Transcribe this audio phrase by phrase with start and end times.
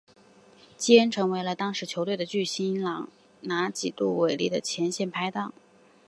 [0.77, 3.07] 基恩成为了当时球队的巨星朗
[3.41, 5.53] 拿度及韦利的前线拍挡。